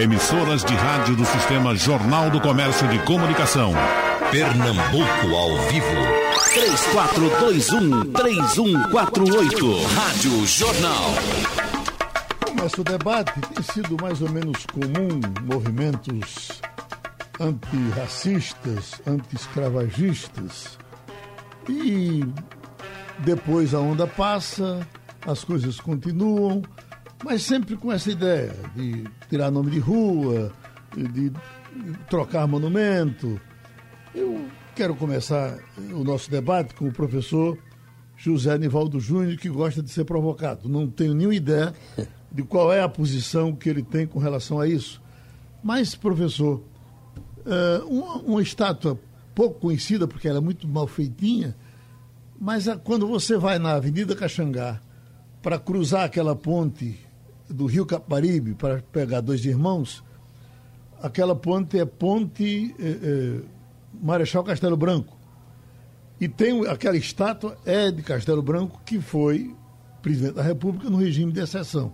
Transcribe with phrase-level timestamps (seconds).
[0.00, 3.74] Emissoras de rádio do Sistema Jornal do Comércio de Comunicação.
[4.30, 5.86] Pernambuco ao vivo.
[8.08, 9.84] 3421-3148.
[9.94, 11.04] Rádio Jornal.
[12.46, 13.38] Começa o debate.
[13.52, 16.62] Tem sido mais ou menos comum movimentos
[17.38, 20.78] antirracistas, anti-escravagistas.
[21.68, 22.24] E
[23.18, 24.80] depois a onda passa,
[25.26, 26.62] as coisas continuam,
[27.24, 30.52] mas sempre com essa ideia de tirar nome de rua,
[30.96, 31.32] de
[32.08, 33.40] trocar monumento.
[34.14, 35.58] Eu quero começar
[35.92, 37.58] o nosso debate com o professor
[38.16, 40.68] José Nivaldo Júnior, que gosta de ser provocado.
[40.68, 41.74] Não tenho nenhuma ideia
[42.32, 45.00] de qual é a posição que ele tem com relação a isso.
[45.62, 46.62] Mas, professor,
[47.88, 48.98] uma, uma estátua
[49.34, 51.56] pouco conhecida, porque ela é muito mal feitinha,
[52.38, 54.80] mas quando você vai na Avenida Caxangá
[55.42, 56.98] para cruzar aquela ponte
[57.50, 60.02] do Rio Caparibe para pegar dois irmãos,
[61.02, 63.40] aquela ponte é Ponte eh, eh,
[64.00, 65.18] Marechal Castelo Branco.
[66.20, 69.54] E tem aquela estátua é de Castelo Branco, que foi
[70.02, 71.92] presidente da República no regime de exceção.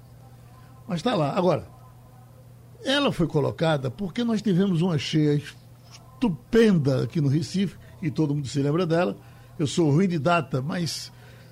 [0.87, 1.37] Mas está lá.
[1.37, 1.67] Agora,
[2.84, 5.41] ela foi colocada porque nós tivemos uma cheia
[6.17, 9.17] estupenda aqui no Recife, e todo mundo se lembra dela,
[9.59, 11.11] eu sou ruim de data, mas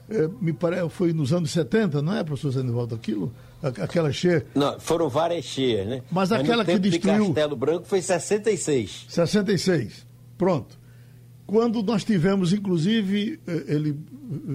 [0.09, 3.33] é, me parece foi nos anos 70, não é, professor Zanivaldo, aquilo?
[3.63, 4.45] Aquela cheia.
[4.55, 6.03] Não, foram várias cheias, né?
[6.11, 7.21] Mas, mas aquela que destruiu.
[7.21, 9.07] De Castelo Branco foi 66.
[9.09, 10.07] 66.
[10.37, 10.79] Pronto.
[11.47, 13.99] Quando nós tivemos, inclusive, eh, ele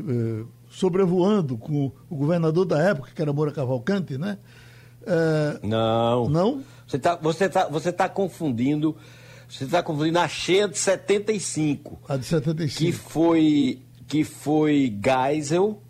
[0.09, 4.37] eh, sobrevoando com o governador da época, que era Moura Cavalcante, né?
[5.05, 5.67] É...
[5.67, 6.29] Não.
[6.29, 6.63] Não?
[6.85, 8.95] Você está você tá, você tá confundindo
[9.49, 11.99] você está confundindo a cheia de 75.
[12.07, 12.79] A de 75.
[12.79, 15.81] Que foi, que foi Geisel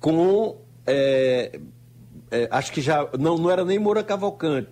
[0.00, 0.60] com.
[0.84, 1.58] É,
[2.30, 3.08] é, acho que já.
[3.18, 4.68] Não, não era nem Moura Cavalcante.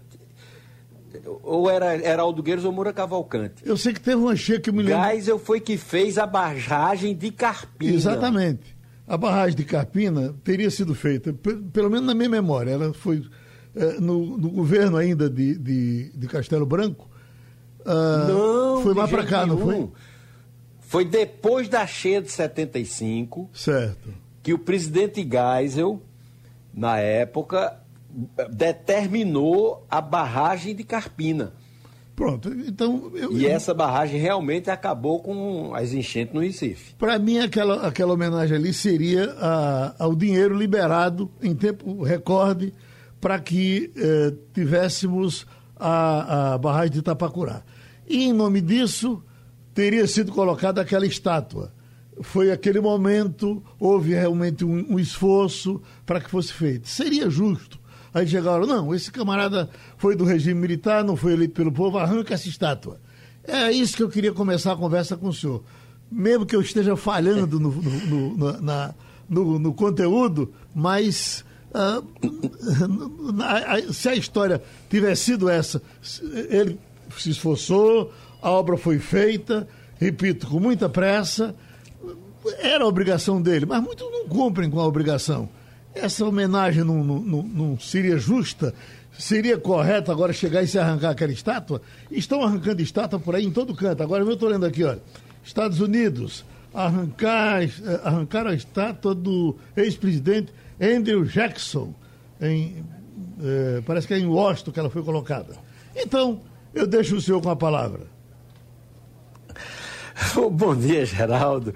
[1.43, 3.63] Ou era, era Aldo Gueiros ou Moura Cavalcante.
[3.65, 5.03] Eu sei que teve uma cheia que eu me lembro.
[5.05, 7.95] Geisel foi que fez a barragem de Carpina.
[7.95, 8.77] Exatamente.
[9.07, 13.25] A barragem de Carpina teria sido feita, pelo menos na minha memória, ela foi
[13.75, 17.09] é, no, no, governo ainda de, de, de Castelo Branco.
[17.81, 19.59] Uh, não, foi mais para cá, nenhum.
[19.59, 19.91] não foi?
[20.89, 23.51] Foi depois da cheia de 75.
[23.53, 24.09] Certo.
[24.43, 26.01] Que o presidente Geisel,
[26.73, 27.79] na época,
[28.51, 31.53] determinou a barragem de Carpina.
[32.17, 33.13] Pronto, então.
[33.15, 33.51] Eu, e eu...
[33.51, 36.95] essa barragem realmente acabou com as enchentes no Recife.
[36.95, 42.73] Para mim, aquela, aquela homenagem ali seria a, ao dinheiro liberado em tempo recorde
[43.21, 45.47] para que eh, tivéssemos
[45.79, 47.63] a, a barragem de Itapacurá.
[48.09, 49.23] E em nome disso,
[49.79, 51.73] teria sido colocada aquela estátua.
[52.21, 56.89] Foi aquele momento, houve realmente um, um esforço para que fosse feito.
[56.89, 57.79] Seria justo.
[58.13, 62.35] Aí chegaram, não, esse camarada foi do regime militar, não foi eleito pelo povo, arranca
[62.35, 63.01] essa estátua.
[63.45, 65.63] É isso que eu queria começar a conversa com o senhor.
[66.11, 68.95] Mesmo que eu esteja falhando no, no, no, na,
[69.29, 72.03] no, conteúdo, mas ah,
[73.93, 75.81] se a história tivesse sido essa,
[76.51, 76.81] ele
[77.17, 79.67] se esforçou, a obra foi feita,
[79.99, 81.55] repito, com muita pressa,
[82.59, 85.49] era a obrigação dele, mas muitos não cumprem com a obrigação.
[85.95, 88.75] Essa homenagem não, não, não, seria justa?
[89.19, 91.83] Seria correto agora chegar e se arrancar aquela estátua?
[92.11, 94.03] Estão arrancando estátua por aí em todo canto.
[94.03, 95.03] Agora eu estou lendo aqui, olha.
[95.43, 97.71] Estados Unidos arrancar, eh,
[98.05, 101.95] arrancar a estátua do ex-presidente Andrew Jackson,
[102.41, 102.85] em,
[103.43, 105.57] eh, parece que é em Washington que ela foi colocada.
[105.97, 108.07] Então, eu deixo o senhor com a palavra.
[110.53, 111.75] Bom dia, Geraldo.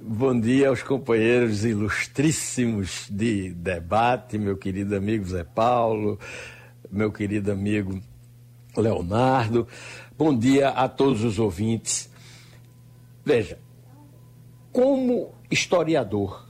[0.00, 6.18] Bom dia aos companheiros ilustríssimos de debate, meu querido amigo Zé Paulo,
[6.90, 8.00] meu querido amigo
[8.76, 9.66] Leonardo.
[10.18, 12.10] Bom dia a todos os ouvintes.
[13.24, 13.58] Veja,
[14.70, 16.46] como historiador,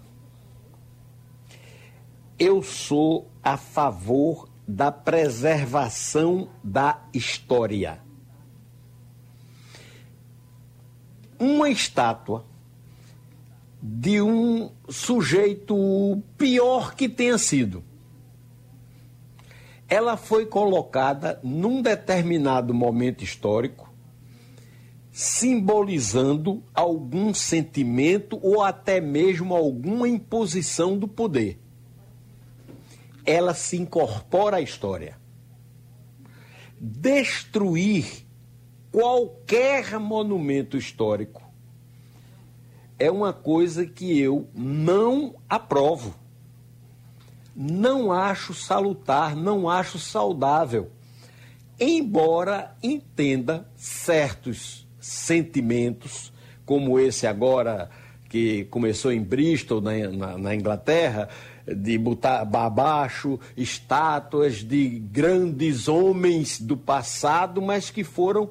[2.39, 8.01] eu sou a favor da preservação da história.
[11.43, 12.45] Uma estátua
[13.83, 17.83] de um sujeito pior que tenha sido.
[19.89, 23.93] Ela foi colocada num determinado momento histórico,
[25.11, 31.59] simbolizando algum sentimento ou até mesmo alguma imposição do poder
[33.25, 35.17] ela se incorpora à história.
[36.79, 38.27] Destruir
[38.93, 41.43] qualquer monumento histórico
[42.99, 46.15] é uma coisa que eu não aprovo.
[47.55, 50.91] não acho salutar, não acho saudável.
[51.79, 56.33] Embora entenda certos sentimentos,
[56.65, 57.91] como esse agora
[58.29, 61.29] que começou em Bristol, na, na, na Inglaterra,
[61.67, 68.49] de botar abaixo estátuas de grandes homens do passado, mas que foram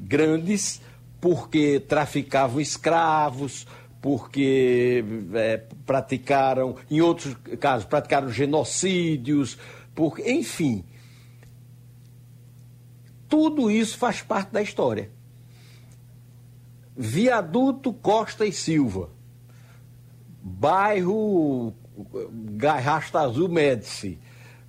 [0.00, 0.80] grandes
[1.20, 3.66] porque traficavam escravos,
[4.00, 5.04] porque
[5.34, 9.58] é, praticaram, em outros casos, praticaram genocídios,
[9.94, 10.84] porque, enfim.
[13.28, 15.10] Tudo isso faz parte da história.
[16.96, 19.10] Viaduto Costa e Silva,
[20.42, 21.74] bairro
[22.56, 24.18] Garrasta Azul Médici,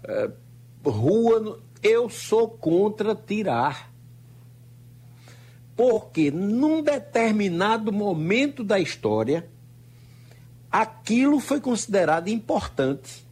[0.04, 0.30] é,
[0.84, 1.60] rua.
[1.82, 3.90] Eu sou contra tirar
[5.80, 9.48] porque num determinado momento da história,
[10.70, 13.26] aquilo foi considerado importante.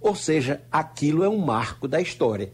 [0.00, 2.52] Ou seja, aquilo é um marco da história.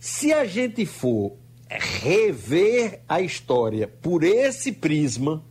[0.00, 1.36] Se a gente for
[1.68, 5.44] rever a história por esse prisma,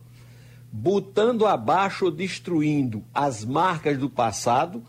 [0.70, 4.84] botando abaixo ou destruindo as marcas do passado,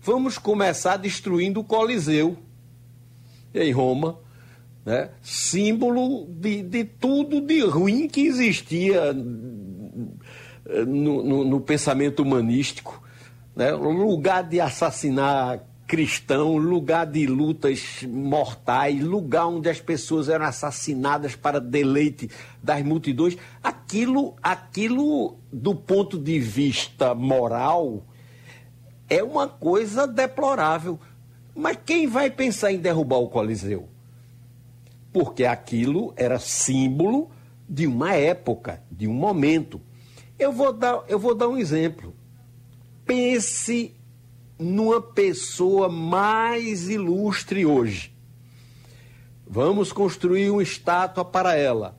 [0.00, 2.36] vamos começar destruindo o Coliseu
[3.54, 4.18] em Roma,
[4.84, 5.10] né?
[5.22, 13.02] símbolo de, de tudo de ruim que existia no, no, no pensamento humanístico.
[13.54, 13.72] Né?
[13.72, 21.60] Lugar de assassinar cristão, lugar de lutas mortais, lugar onde as pessoas eram assassinadas para
[21.60, 22.30] deleite
[22.62, 23.36] das multidões.
[23.62, 28.06] Aquilo, aquilo do ponto de vista moral,
[29.08, 30.98] é uma coisa deplorável.
[31.54, 33.91] Mas quem vai pensar em derrubar o Coliseu?
[35.12, 37.30] Porque aquilo era símbolo
[37.68, 39.80] de uma época, de um momento.
[40.38, 42.14] Eu vou dar, eu vou dar um exemplo.
[43.04, 43.94] Pense
[44.58, 48.12] numa pessoa mais ilustre hoje.
[49.46, 51.98] Vamos construir uma estátua para ela.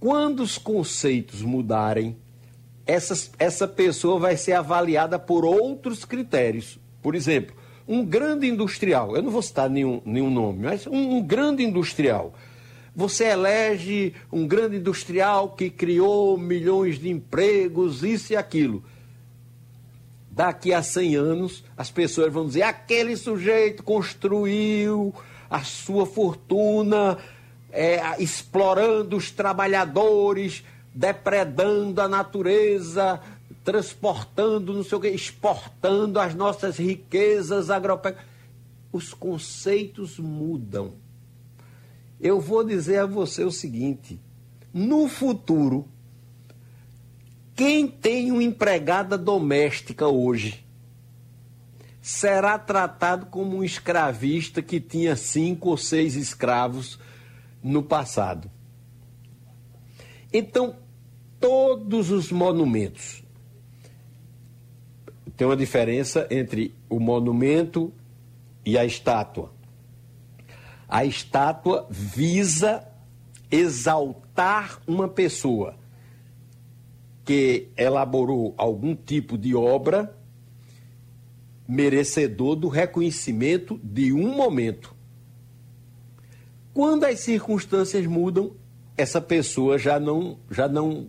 [0.00, 2.16] Quando os conceitos mudarem,
[2.86, 6.78] essa, essa pessoa vai ser avaliada por outros critérios.
[7.00, 7.54] Por exemplo,
[7.86, 12.34] um grande industrial, eu não vou citar nenhum, nenhum nome, mas um, um grande industrial.
[12.94, 18.84] Você elege um grande industrial que criou milhões de empregos, isso e aquilo.
[20.30, 25.14] Daqui a 100 anos, as pessoas vão dizer: aquele sujeito construiu
[25.50, 27.18] a sua fortuna
[27.72, 30.62] é, explorando os trabalhadores,
[30.94, 33.18] depredando a natureza,
[33.64, 38.30] transportando, não sei o que, exportando as nossas riquezas agropecuárias.
[38.92, 40.94] Os conceitos mudam.
[42.20, 44.20] Eu vou dizer a você o seguinte:
[44.72, 45.88] no futuro,
[47.54, 50.64] quem tem uma empregada doméstica hoje
[52.00, 56.98] será tratado como um escravista que tinha cinco ou seis escravos
[57.62, 58.50] no passado.
[60.32, 60.76] Então,
[61.38, 63.21] todos os monumentos,
[65.36, 67.92] tem uma diferença entre o monumento
[68.64, 69.52] e a estátua.
[70.88, 72.86] A estátua visa
[73.50, 75.76] exaltar uma pessoa
[77.24, 80.14] que elaborou algum tipo de obra
[81.66, 84.94] merecedor do reconhecimento de um momento.
[86.74, 88.52] Quando as circunstâncias mudam,
[88.96, 91.08] essa pessoa já não, já não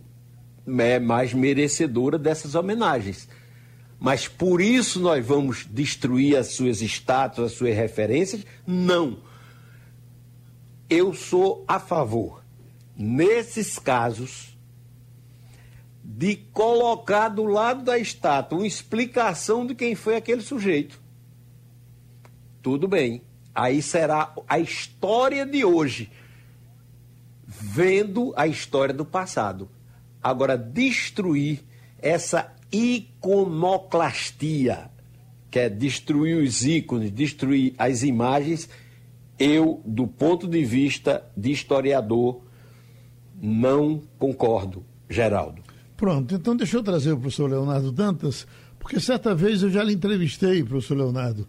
[0.78, 3.28] é mais merecedora dessas homenagens
[4.04, 8.44] mas por isso nós vamos destruir as suas estátuas, as suas referências?
[8.66, 9.20] Não.
[10.90, 12.44] Eu sou a favor,
[12.94, 14.58] nesses casos,
[16.04, 21.00] de colocar do lado da estátua uma explicação de quem foi aquele sujeito.
[22.60, 23.22] Tudo bem.
[23.54, 26.12] Aí será a história de hoje,
[27.46, 29.66] vendo a história do passado.
[30.22, 31.64] Agora, destruir
[32.04, 34.90] essa iconoclastia,
[35.50, 38.68] que é destruir os ícones, destruir as imagens,
[39.38, 42.40] eu, do ponto de vista de historiador,
[43.40, 45.62] não concordo, Geraldo.
[45.96, 48.44] Pronto, então deixa eu trazer o professor Leonardo Dantas,
[48.78, 51.46] porque certa vez eu já lhe entrevistei, professor Leonardo,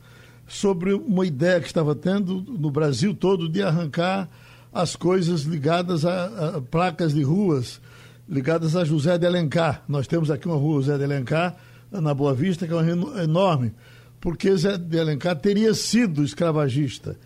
[0.48, 4.29] sobre uma ideia que estava tendo no Brasil todo de arrancar
[4.72, 7.82] as coisas ligadas a, a placas de ruas
[8.27, 9.84] ligadas a José de Alencar.
[9.88, 11.55] Nós temos aqui uma rua José de Alencar,
[11.91, 13.74] na Boa Vista, que é uma rua enorme,
[14.20, 17.17] porque José de Alencar teria sido escravagista.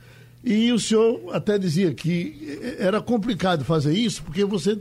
[0.43, 4.79] E o senhor até dizia que era complicado fazer isso, porque você.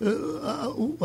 [0.00, 0.96] Uh,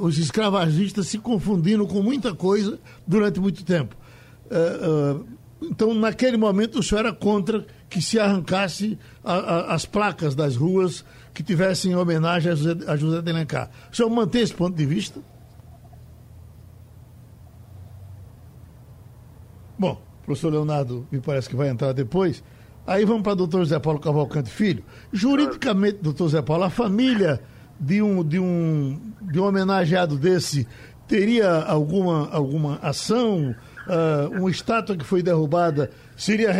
[0.00, 3.94] os escravagistas se confundiram com muita coisa durante muito tempo.
[4.46, 5.26] Uh,
[5.62, 11.42] então, naquele momento, o senhor era contra que se arrancasse as placas das ruas que
[11.42, 13.70] tivessem homenagem a José, a José de Alencar.
[13.92, 15.20] O senhor mantém esse ponto de vista?
[19.78, 22.42] Bom, o professor Leonardo me parece que vai entrar depois.
[22.86, 24.84] Aí vamos para o doutor Zé Paulo Cavalcante Filho.
[25.12, 27.40] Juridicamente, doutor Zé Paulo, a família
[27.78, 30.66] de um, de um, de um homenageado desse
[31.08, 33.54] teria alguma, alguma ação?
[33.80, 36.52] Uh, uma estátua que foi derrubada seria,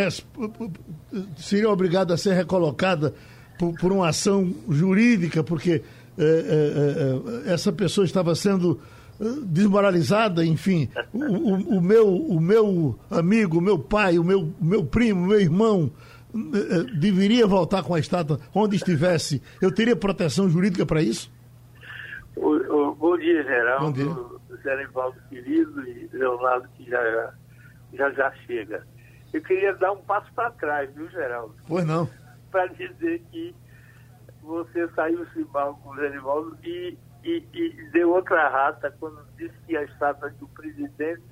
[1.36, 3.14] seria obrigada a ser recolocada
[3.61, 5.83] por, por uma ação jurídica, porque
[6.17, 8.81] uh, uh, essa pessoa estava sendo
[9.45, 10.88] desmoralizada, enfim.
[11.12, 15.38] O, o, o, meu, o meu amigo, o meu pai, o meu, meu primo, meu
[15.38, 15.93] irmão
[16.99, 19.43] deveria voltar com a estátua onde estivesse.
[19.61, 21.31] Eu teria proteção jurídica para isso?
[22.35, 23.85] O, bom dia, Geraldo.
[23.85, 24.40] Bom dia.
[24.62, 24.88] Zé
[25.29, 27.35] querido e Leonardo que já,
[27.93, 28.87] já já chega.
[29.35, 31.55] Eu queria dar um passo para trás, viu, Geraldo?
[31.69, 32.09] Pois não.
[32.50, 33.54] Para dizer que
[34.42, 39.76] você saiu-se mal com o Genivaldo e, e, e, deu outra rata quando disse que
[39.76, 41.23] a estátua do presidente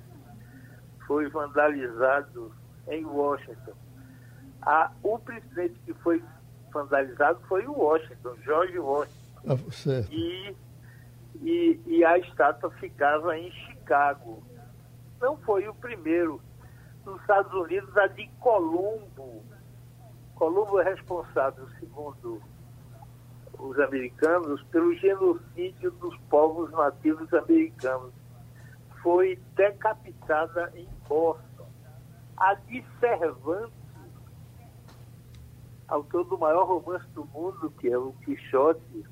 [1.07, 2.53] foi vandalizado
[2.87, 3.73] em Washington.
[4.61, 6.23] A, o presidente que foi
[6.71, 9.19] vandalizado foi o Washington, George Washington.
[9.47, 9.55] Ah.
[10.11, 10.55] E
[11.41, 14.43] e, e a estátua ficava em Chicago.
[15.21, 16.41] Não foi o primeiro.
[17.05, 19.43] Nos Estados Unidos, a de Colombo.
[20.39, 22.41] Colombo é responsável, segundo
[23.59, 28.13] os americanos, pelo genocídio dos povos nativos americanos.
[29.03, 31.67] Foi decapitada em Boston.
[32.37, 33.73] A de Cervantes,
[35.89, 39.05] autor do maior romance do mundo, que é o Quixote,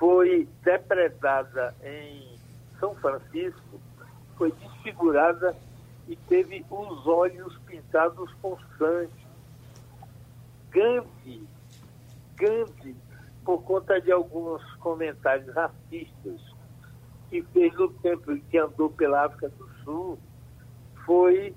[0.00, 2.36] foi depredada em
[2.80, 3.80] São Francisco,
[4.36, 5.54] foi desfigurada
[6.08, 9.21] e teve os olhos pintados com sangue.
[10.72, 11.46] Gandhi,
[12.36, 12.96] Gandhi,
[13.44, 16.40] por conta de alguns comentários racistas
[17.28, 20.18] que fez no tempo em que andou pela África do Sul,
[21.04, 21.54] foi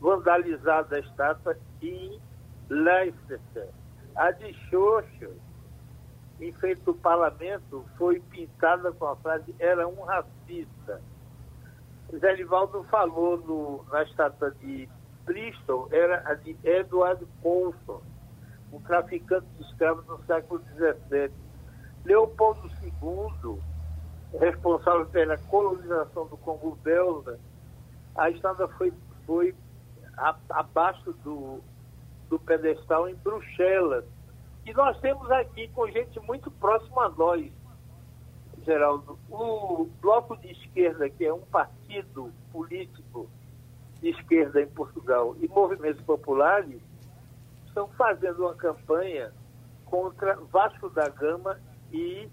[0.00, 2.20] vandalizada a estátua em
[2.68, 3.68] Leicester.
[4.14, 5.30] A de Xoxo,
[6.40, 11.00] em frente do parlamento, foi pintada com a frase era um racista.
[12.16, 14.88] Zé Livaldo falou no, na estátua de
[15.24, 18.02] Bristol, era a de Edward Colson,
[18.72, 21.30] um traficante de escravos no século XVII.
[22.04, 23.60] Leopoldo II,
[24.38, 27.38] responsável pela colonização do Congo belga,
[28.16, 28.92] a estátua foi,
[29.26, 29.54] foi
[30.50, 31.60] abaixo do,
[32.28, 34.04] do pedestal em Bruxelas,
[34.64, 37.50] e nós temos aqui com gente muito próxima a nós,
[38.64, 43.28] Geraldo, o Bloco de Esquerda, que é um partido político
[44.00, 46.80] de esquerda em Portugal, e movimentos populares,
[47.72, 49.32] estão fazendo uma campanha
[49.86, 51.58] contra Vasco da Gama
[51.90, 52.28] e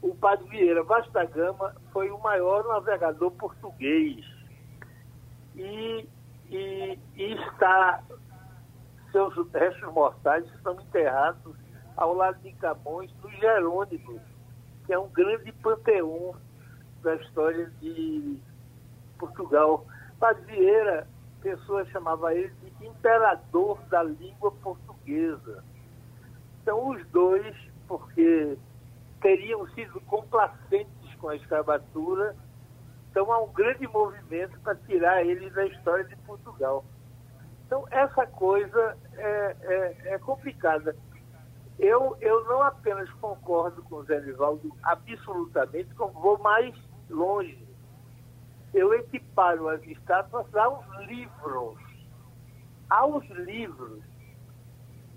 [0.00, 0.84] o Padre Vieira.
[0.84, 4.24] Vasco da Gama foi o maior navegador português
[5.56, 6.08] e,
[6.48, 8.02] e, e está
[9.10, 11.56] seus restos mortais estão enterrados
[11.96, 14.20] ao lado de Camões, no Jerônimo,
[14.86, 16.36] que é um grande panteão
[17.02, 18.38] da história de
[19.18, 19.84] Portugal.
[20.20, 21.08] Padre Vieira,
[21.40, 25.64] pessoas chamavam ele de imperador da língua portuguesa.
[26.62, 27.56] Então, os dois,
[27.88, 28.56] porque
[29.20, 32.36] teriam sido complacentes com a escravatura,
[33.10, 36.84] então há um grande movimento para tirar ele da história de Portugal.
[37.66, 40.96] Então, essa coisa é, é, é complicada.
[41.78, 46.74] Eu, eu não apenas concordo com o Zé Nivaldo absolutamente, como vou mais
[47.08, 47.69] longe.
[48.72, 51.78] Eu equiparo as estátuas aos livros.
[52.88, 54.02] Aos livros.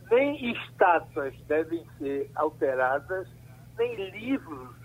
[0.09, 3.27] Nem estátuas devem ser alteradas,
[3.77, 4.75] nem livros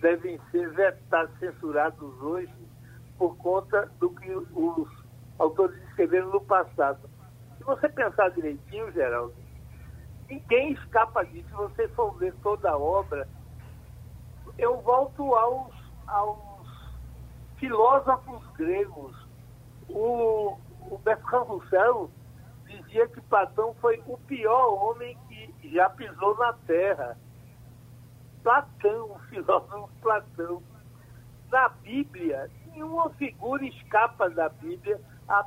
[0.00, 2.68] devem ser vetados, censurados hoje
[3.16, 4.88] por conta do que os
[5.38, 7.08] autores escreveram no passado.
[7.56, 9.34] Se você pensar direitinho, Geraldo,
[10.28, 11.48] ninguém escapa disso.
[11.48, 13.28] Se você for ver toda a obra,
[14.56, 15.74] eu volto aos,
[16.06, 16.47] aos
[17.58, 19.16] filósofos gregos.
[19.88, 20.58] O,
[20.90, 22.10] o Bertrand Russell
[22.66, 27.16] dizia que Platão foi o pior homem que já pisou na Terra.
[28.42, 30.62] Platão, o filósofo Platão.
[31.50, 35.46] Na Bíblia, nenhuma figura escapa da Bíblia a,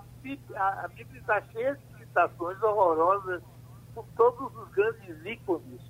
[0.55, 3.41] a, a Bíblia está cheia de citações horrorosas
[3.93, 5.81] por todos os grandes ícones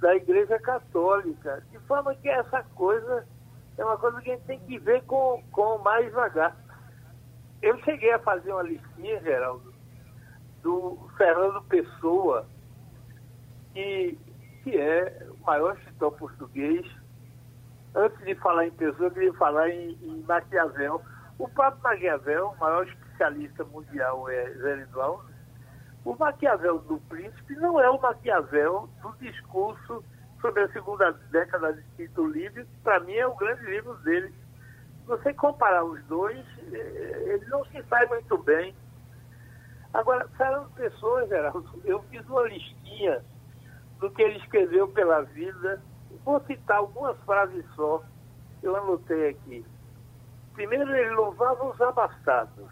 [0.00, 1.62] da Igreja Católica.
[1.70, 3.26] De forma que essa coisa
[3.80, 6.54] é uma coisa que a gente tem que ver com, com mais vagar.
[7.62, 9.72] eu cheguei a fazer uma listinha, Geraldo,
[10.62, 12.46] do Fernando Pessoa,
[13.72, 14.18] que,
[14.62, 16.86] que é o maior escritor português.
[17.94, 21.00] Antes de falar em Pessoa, eu queria falar em, em Maquiavel.
[21.38, 24.50] O próprio Maquiavel, o maior especialista mundial é
[24.82, 25.24] Eduardo.
[26.04, 30.04] O Maquiavel do Príncipe não é o Maquiavel do discurso
[30.40, 34.32] sobre a segunda década de Tito Livre, que para mim é o grande livro dele.
[35.06, 38.74] Você comparar os dois, eh, ele não se sai muito bem.
[39.92, 43.22] Agora, Fernando Pessoa, Geraldo, eu fiz uma listinha
[43.98, 45.82] do que ele escreveu pela vida.
[46.24, 48.02] Vou citar algumas frases só,
[48.62, 49.64] eu anotei aqui.
[50.54, 52.68] Primeiro, ele louvava os abastados.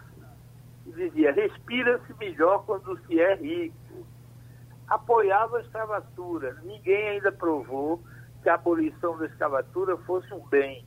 [0.85, 3.75] Dizia: respira-se melhor quando se é rico.
[4.89, 6.55] Apoiava a escravatura.
[6.63, 8.03] Ninguém ainda provou
[8.41, 10.85] que a abolição da escravatura fosse um bem.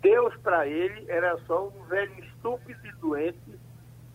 [0.00, 3.58] Deus, para ele, era só um velho estúpido e doente,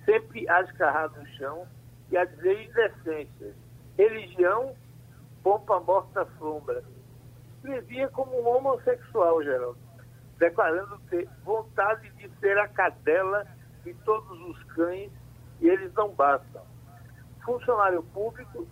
[0.04, 1.68] sempre a escarrar no chão
[2.12, 3.56] e a dizer indecências.
[3.98, 4.76] Religião,
[5.44, 6.84] pompa morta sombra.
[7.58, 9.80] Escrevia como um homossexual, Geraldo,
[10.38, 13.46] declarando ter vontade de ser a cadela
[13.84, 15.12] de todos os cães
[15.62, 16.64] e eles não bastam.
[17.44, 18.68] Funcionário público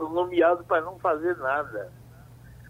[0.00, 1.92] são nomeados para não fazer nada.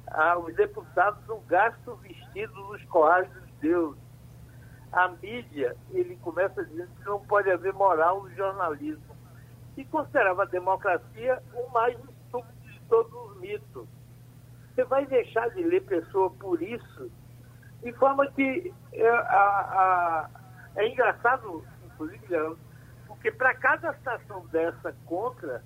[0.08, 4.02] Ah, os deputados não gastam vestidos nos corrais dos deuses.
[4.92, 9.16] A mídia, ele começa dizendo que não pode haver moral no jornalismo.
[9.76, 13.87] E considerava a democracia o mais estúpido de todos os mitos.
[14.75, 17.10] Você vai deixar de ler pessoa por isso?
[17.80, 20.30] De forma que é, a, a,
[20.75, 22.56] é engraçado, inclusive,
[23.06, 25.62] porque para cada estação dessa contra,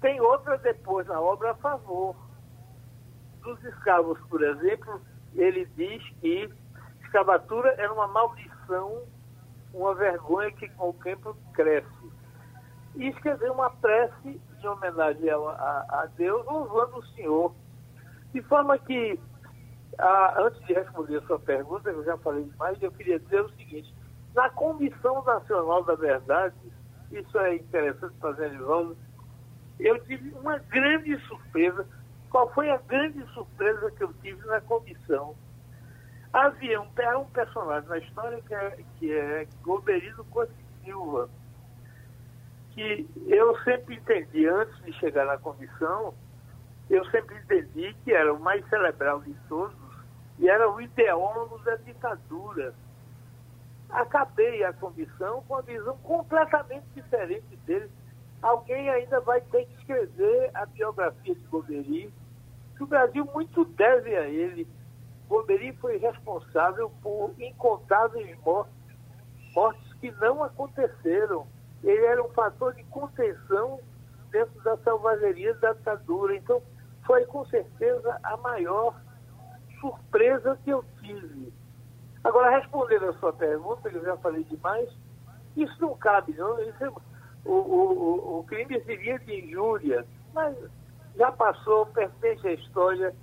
[0.00, 2.14] tem outra depois na obra a favor.
[3.42, 5.00] Dos escravos, por exemplo,
[5.34, 6.50] ele diz que
[7.02, 9.02] escravatura era uma maldição,
[9.72, 11.88] uma vergonha que com o tempo cresce.
[12.94, 17.54] E escreveu uma prece em homenagem a, a, a Deus, louvando o Senhor.
[18.32, 19.18] De forma que,
[19.98, 23.50] a, antes de responder a sua pergunta, eu já falei demais, eu queria dizer o
[23.50, 23.94] seguinte:
[24.34, 26.56] na Comissão Nacional da Verdade,
[27.10, 28.96] isso é interessante fazer de volta,
[29.78, 31.86] eu tive uma grande surpresa.
[32.30, 35.34] Qual foi a grande surpresa que eu tive na comissão?
[36.32, 36.88] Havia um,
[37.20, 40.52] um personagem na história que é, que é Goberino Costa
[40.84, 41.30] Silva,
[42.72, 46.14] que eu sempre entendi, antes de chegar na comissão,
[46.90, 49.76] eu sempre entendi que era o mais cerebral de todos
[50.38, 52.74] e era o ideólogo da ditadura.
[53.90, 57.90] Acabei a comissão com a visão completamente diferente dele
[58.42, 62.12] alguém ainda vai ter que escrever a biografia de Goberi,
[62.76, 64.66] que o Brasil muito deve a ele.
[65.28, 68.74] Goberi foi responsável por incontáveis mortes,
[69.54, 71.46] mortes que não aconteceram.
[71.82, 73.80] Ele era um fator de contenção
[74.30, 76.36] dentro da selvageria da ditadura.
[76.36, 76.62] Então,
[77.04, 78.94] foi com certeza a maior
[79.80, 81.52] surpresa que eu tive.
[82.24, 84.88] Agora, respondendo a sua pergunta, que eu já falei demais,
[85.56, 86.60] isso não cabe, não.
[86.60, 86.90] Isso é
[87.48, 90.54] o, o, o crime seria de injúria, mas
[91.16, 93.14] já passou, pertence à história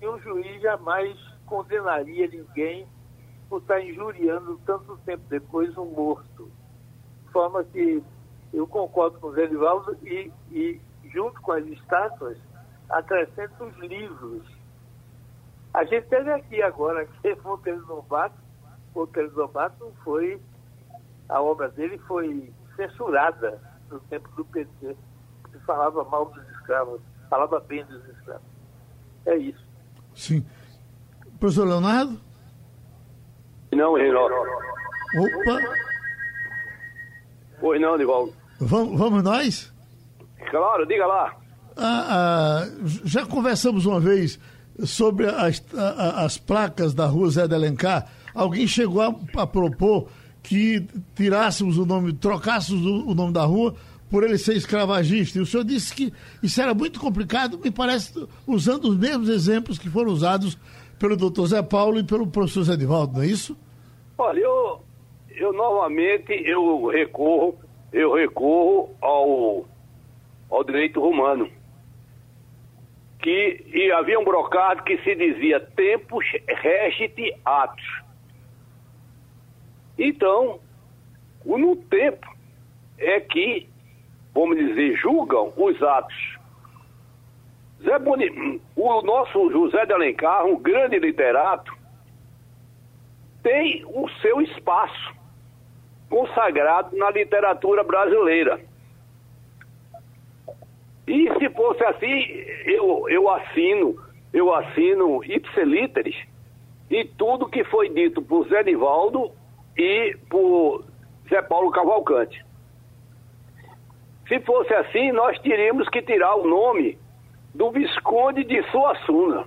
[0.00, 2.86] e um juiz jamais condenaria ninguém
[3.48, 6.50] por estar injuriando tanto tempo depois um morto.
[7.24, 8.02] De forma que
[8.52, 12.36] eu concordo com o Zé Livaldo e, e, junto com as estátuas,
[12.90, 14.42] acrescento os livros.
[15.72, 18.36] A gente teve aqui agora que Monteiro Lobato,
[18.94, 20.38] Monteiro Lobato foi,
[21.28, 24.96] a obra dele foi censurada no tempo do PT,
[25.50, 28.46] que falava mal dos escravos, falava bem dos escravos.
[29.26, 29.64] É isso.
[30.14, 30.44] Sim.
[31.38, 32.20] Professor Leonardo?
[33.72, 34.34] Não, Reinaldo.
[34.34, 35.60] Opa!
[37.62, 38.34] Oi, não, Nivaldo.
[38.60, 39.72] Vamos, vamos nós?
[40.50, 41.36] Claro, diga lá.
[41.76, 42.68] Ah, ah,
[43.04, 44.38] já conversamos uma vez
[44.84, 45.62] sobre as,
[46.16, 48.06] as placas da rua Zé de Alencar.
[48.34, 50.08] Alguém chegou a, a propor
[50.42, 53.74] que tirássemos o nome, trocássemos o, nome da rua
[54.10, 55.38] por ele ser escravagista.
[55.38, 59.78] E o senhor disse que isso era muito complicado, me parece, usando os mesmos exemplos
[59.78, 60.58] que foram usados
[60.98, 63.56] pelo doutor Zé Paulo e pelo professor Zé Divaldo, não é isso?
[64.18, 64.80] Olha, eu,
[65.30, 67.58] eu novamente eu recorro,
[67.92, 69.66] eu recorro ao,
[70.50, 71.48] ao direito romano.
[73.20, 78.01] Que e havia um brocado que se dizia tempus regit atos.
[80.04, 80.58] Então,
[81.44, 82.26] no tempo
[82.98, 83.68] é que,
[84.34, 86.38] vamos dizer, julgam os atos.
[87.84, 91.72] Zé Boni, o nosso José de Alencar, um grande literato,
[93.44, 95.14] tem o seu espaço.
[96.10, 98.60] consagrado na literatura brasileira.
[101.06, 102.24] E se fosse assim,
[102.66, 103.98] eu, eu assino,
[104.30, 106.14] eu assino ipsilíteres
[106.90, 109.32] e tudo que foi dito por Zé Nivaldo
[109.76, 110.84] e por
[111.28, 112.44] Zé Paulo Cavalcante.
[114.28, 116.98] Se fosse assim, nós teríamos que tirar o nome
[117.54, 119.44] do Visconde de Suassuna,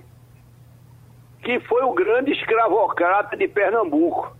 [1.42, 4.36] que foi o grande escravocrata de Pernambuco,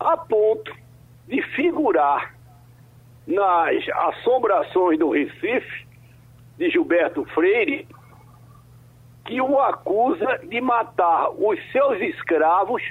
[0.00, 0.74] a ponto
[1.26, 2.34] de figurar
[3.26, 5.86] nas assombrações do Recife
[6.58, 7.88] de Gilberto Freire,
[9.24, 12.82] que o acusa de matar os seus escravos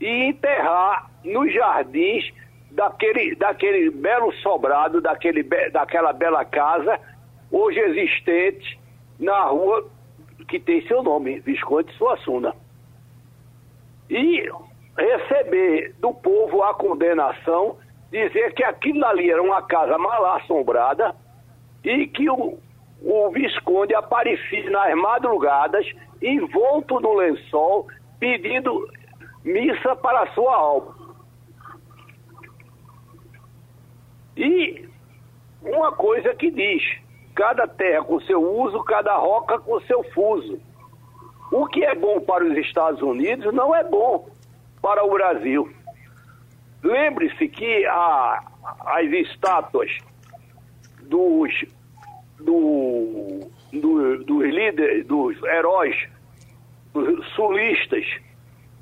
[0.00, 2.30] e enterrar nos jardins
[2.70, 6.98] daquele, daquele belo sobrado, daquele, daquela bela casa,
[7.50, 8.78] hoje existente
[9.18, 9.88] na rua
[10.48, 12.54] que tem seu nome, Visconde Suassuna.
[14.08, 14.48] E
[14.96, 17.76] receber do povo a condenação,
[18.10, 21.14] dizer que aquilo ali era uma casa mal assombrada
[21.84, 22.58] e que o,
[23.02, 25.86] o Visconde aparecia nas madrugadas,
[26.20, 27.86] envolto no lençol,
[28.18, 28.88] pedindo
[29.44, 30.99] missa para sua alma.
[34.36, 34.88] E
[35.62, 36.82] uma coisa que diz:
[37.34, 40.60] cada terra com seu uso, cada roca com seu fuso.
[41.52, 44.28] O que é bom para os Estados Unidos não é bom
[44.80, 45.70] para o Brasil.
[46.82, 48.42] Lembre-se que a,
[48.86, 49.90] as estátuas
[51.02, 51.50] dos
[52.38, 53.40] do,
[53.72, 56.08] do, dos líderes, dos heróis,
[56.92, 58.04] dos sulistas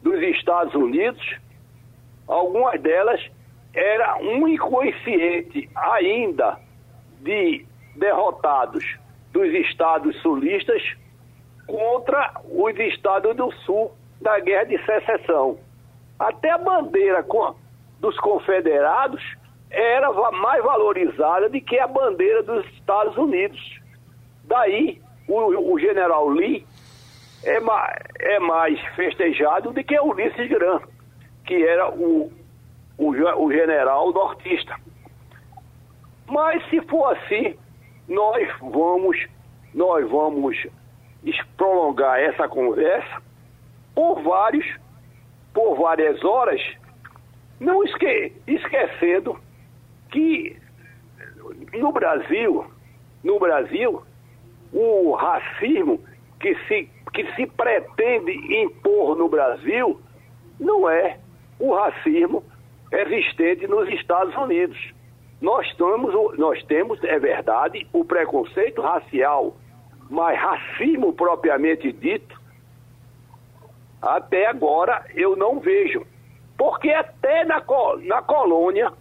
[0.03, 1.37] dos Estados Unidos,
[2.27, 3.21] algumas delas
[3.75, 6.59] era um inconsciente ainda
[7.21, 7.65] de
[7.97, 8.85] derrotados
[9.33, 10.83] dos estados sulistas
[11.67, 15.59] contra os estados do sul da guerra de secessão.
[16.19, 17.25] Até a bandeira
[18.01, 19.23] dos confederados
[19.71, 23.61] era mais valorizada do que a bandeira dos Estados Unidos.
[24.45, 26.67] Daí, o, o general Lee
[27.45, 30.83] é, ma, é mais festejado do que Ulisses Grant,
[31.47, 32.33] que era o,
[32.99, 34.77] o, o general nortista.
[36.27, 37.57] Mas se for assim,
[38.09, 39.17] nós vamos,
[39.73, 40.67] nós vamos
[41.57, 43.23] prolongar essa conversa
[43.95, 44.67] por vários,
[45.55, 46.61] por várias horas,
[47.59, 49.39] não esque, esquecendo
[50.11, 50.57] que
[51.75, 52.65] no Brasil,
[53.25, 54.03] no Brasil,
[54.73, 56.01] o racismo
[56.41, 58.33] que se, que se pretende
[58.63, 60.01] impor no Brasil
[60.61, 61.19] não é
[61.59, 62.45] o racismo
[62.93, 64.79] existente nos Estados Unidos.
[65.41, 69.57] Nós temos, nós temos, é verdade, o preconceito racial,
[70.11, 72.39] mas racismo propriamente dito,
[74.03, 76.07] até agora eu não vejo.
[76.57, 77.63] Porque até na,
[78.05, 78.93] na colônia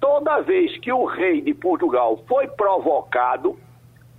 [0.00, 3.58] toda vez que o rei de Portugal foi provocado,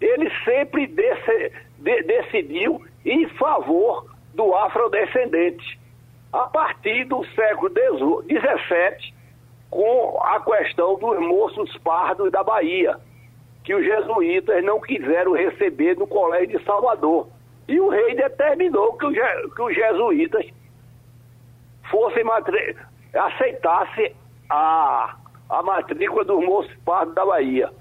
[0.02, 5.80] ele sempre desse, de, decidiu em favor do afrodescendente.
[6.36, 9.14] A partir do século XVII,
[9.70, 12.98] com a questão dos moços pardos da Bahia,
[13.64, 17.30] que os jesuítas não quiseram receber no Colégio de Salvador.
[17.68, 20.46] E o rei determinou que, os jesuítas
[21.90, 22.24] fossem
[23.14, 24.14] aceitassem
[24.50, 25.16] a
[25.50, 27.72] a matrícula dos moços pardos da Bahia.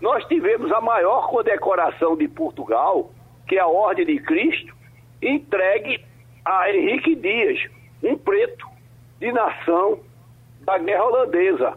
[0.00, 3.10] Nós tivemos a maior condecoração de Portugal,
[3.46, 4.74] que é a Ordem de Cristo,
[5.22, 6.04] entregue
[6.44, 7.60] a Henrique Dias,
[8.02, 8.66] um preto
[9.18, 10.00] de nação
[10.60, 11.74] da guerra holandesa.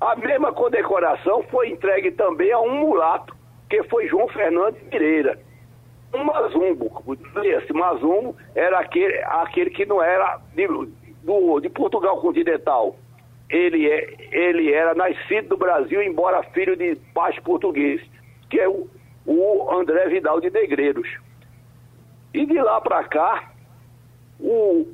[0.00, 3.34] A mesma condecoração foi entregue também a um mulato,
[3.68, 5.38] que foi João Fernandes Pereira.
[6.14, 7.02] Um mazumbo,
[7.42, 10.66] esse mazumbo era aquele, aquele que não era de,
[11.22, 12.96] do, de Portugal continental
[13.52, 18.04] ele, é, ele era nascido no Brasil, embora filho de pais portugueses,
[18.48, 18.88] que é o,
[19.26, 21.06] o André Vidal de Negreiros.
[22.32, 23.52] E de lá para cá,
[24.40, 24.86] o,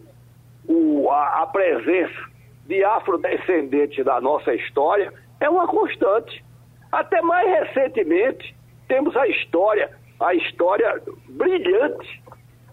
[0.69, 2.29] o, a, a presença
[2.67, 6.45] de afrodescendentes da nossa história é uma constante.
[6.93, 8.55] Até mais recentemente,
[8.87, 12.23] temos a história, a história brilhante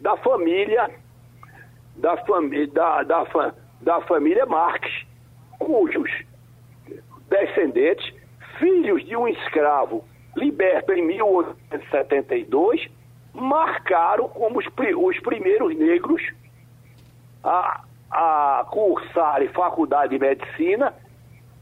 [0.02, 0.90] da família,
[1.96, 3.26] da, fami da, da,
[3.82, 5.06] da família Marques,
[5.58, 6.12] cujos
[7.30, 8.14] descendentes,
[8.60, 10.04] filhos de um escravo
[10.36, 12.88] liberto em 1872,
[13.34, 14.66] marcaram como os,
[14.98, 16.22] os primeiros negros
[17.44, 18.66] a, a
[19.16, 20.94] cursarem faculdade de medicina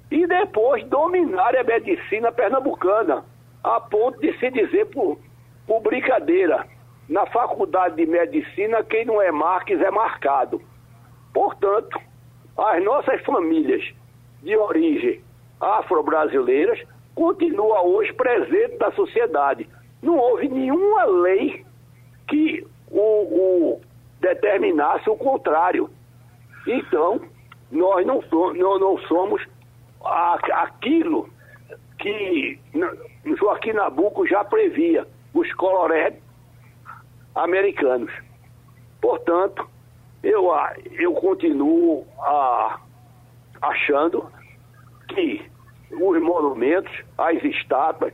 [0.10, 3.24] e depois dominarem a medicina pernambucana,
[3.64, 5.20] a ponto de se dizer por,
[5.68, 6.68] por brincadeira,
[7.08, 10.62] na faculdade de medicina quem não é Marques é marcado.
[11.34, 12.00] Portanto,
[12.58, 13.84] as nossas famílias
[14.42, 15.22] de origem
[15.60, 16.80] afro-brasileiras
[17.16, 19.70] continua hoje presente na sociedade.
[20.02, 21.66] Não houve nenhuma lei
[22.28, 23.82] que o, o
[24.20, 25.90] determinasse o contrário.
[26.68, 27.22] Então,
[27.74, 29.42] nós não, so, não, somos
[30.04, 31.28] aquilo
[31.98, 32.60] que
[33.40, 36.14] Joaquim Nabuco já previa, os coloré
[37.36, 38.12] americanos.
[39.02, 39.68] Portanto,
[40.22, 40.52] eu,
[40.92, 42.80] eu continuo a,
[43.62, 44.32] achando
[45.10, 45.44] que
[45.92, 48.14] os monumentos, as estátuas,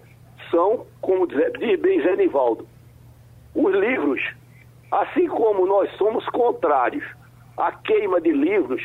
[0.49, 2.65] são, como diz bem Zenivaldo,
[3.53, 4.21] os livros,
[4.91, 7.03] assim como nós somos contrários
[7.57, 8.81] à queima de livros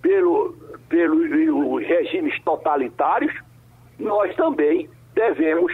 [0.00, 0.54] pelo,
[0.88, 3.34] pelos regimes totalitários,
[3.98, 5.72] nós também devemos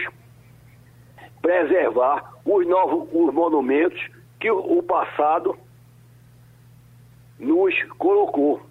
[1.41, 4.01] preservar os novos os monumentos
[4.39, 5.55] que o, passado
[7.39, 8.61] nos colocou.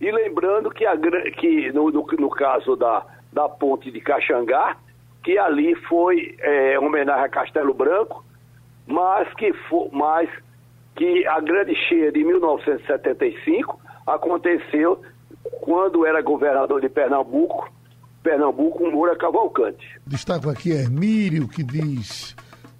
[0.00, 4.76] E lembrando que, a, que no, no, no, caso da, da ponte de Caxangá,
[5.22, 8.24] que ali foi é, homenagem a Castelo Branco,
[8.86, 10.28] mas que, for, mas
[10.96, 15.00] que a grande cheia de 1975 aconteceu
[15.60, 17.72] quando era governador de Pernambuco,
[18.22, 20.00] Pernambuco, Moura Cavalcante.
[20.06, 22.36] Destaco aqui Hermílio, que diz: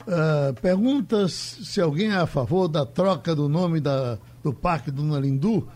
[0.07, 5.03] uh, pergunta se alguém é a favor da troca do nome da, do Parque do
[5.03, 5.69] Nalindu.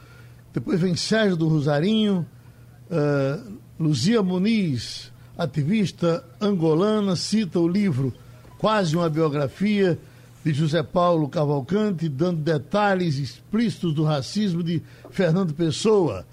[0.53, 2.27] Depois vem Sérgio do Rosarinho,
[2.91, 8.13] uh, Luzia Muniz, ativista angolana, cita o livro
[8.59, 9.99] Quase uma Biografia
[10.47, 14.81] de José Paulo Cavalcante, dando detalhes explícitos do racismo de
[15.11, 16.25] Fernando Pessoa.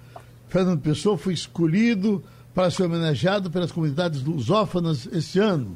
[0.48, 2.24] Fernando Pessoa foi escolhido
[2.54, 5.76] para ser homenageado pelas comunidades lusófanas esse ano.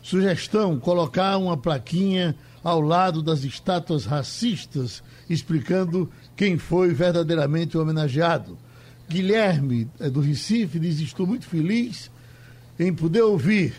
[0.00, 8.56] Sugestão: colocar uma plaquinha ao lado das estátuas racistas, explicando quem foi verdadeiramente homenageado.
[9.08, 12.12] Guilherme, é do Recife, diz: Estou muito feliz
[12.78, 13.74] em poder ouvir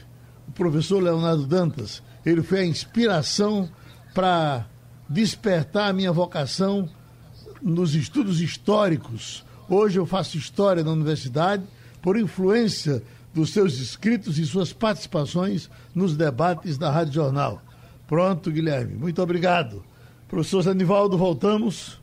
[0.45, 2.03] o professor Leonardo Dantas.
[2.25, 3.69] Ele foi a inspiração
[4.13, 4.65] para
[5.10, 6.89] despertar a minha vocação
[7.62, 9.43] nos estudos históricos.
[9.69, 11.63] Hoje eu faço história na universidade
[12.02, 13.02] por influência
[13.34, 17.62] dos seus escritos e suas participações nos debates da Rádio Jornal.
[18.08, 18.95] Pronto, Guilherme.
[18.95, 19.84] Muito obrigado.
[20.28, 21.99] Professor Zanivaldo, voltamos.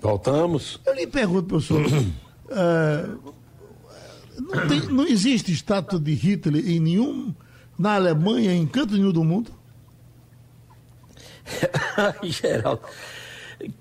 [0.00, 0.80] Voltamos.
[0.86, 1.84] Eu lhe pergunto, professor.
[1.84, 3.34] uh,
[4.40, 7.34] não, tem, não, existe estátua de Hitler em nenhum.
[7.78, 9.50] na Alemanha, em canto nenhum do mundo?
[12.22, 12.82] Geraldo,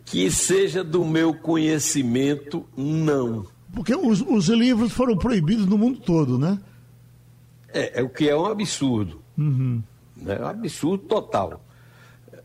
[0.06, 3.46] que seja do meu conhecimento, não.
[3.74, 6.60] Porque os, os livros foram proibidos no mundo todo, né?
[7.74, 9.22] É, é o que é um absurdo.
[9.38, 9.82] Uhum.
[10.26, 11.64] É um absurdo total.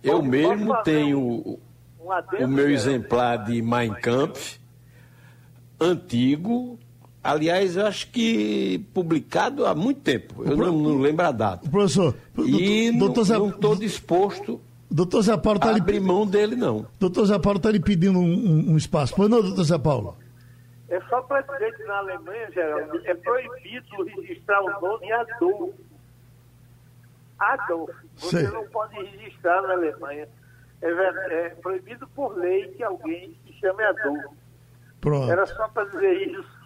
[0.02, 1.58] Eu mesmo tenho
[2.40, 4.58] o meu exemplar de Mein Kampf,
[5.80, 6.78] antigo,
[7.22, 10.44] aliás, eu acho que publicado há muito tempo.
[10.44, 11.68] Eu não, não lembro a data.
[11.68, 14.60] Professor, e doutor, não estou disposto
[14.96, 16.86] doutor Zé Paulo tá a abrir mão dele, não.
[16.98, 19.14] Doutor Zé Paulo está lhe pedindo um, um, um espaço.
[19.14, 20.16] Pois não, doutor Zé Paulo?
[20.88, 25.74] É só para dizer que na Alemanha, Geraldo, é proibido registrar o nome Adolf.
[27.38, 27.90] Adolf.
[28.16, 28.48] Você Sei.
[28.48, 30.26] não pode registrar na Alemanha.
[30.80, 34.24] É, é, proibido por lei que alguém se chame Adolf.
[35.00, 35.30] Pronto.
[35.30, 36.56] Era só para dizer isso.